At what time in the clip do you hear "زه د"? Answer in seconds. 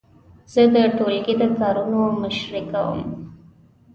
0.53-0.75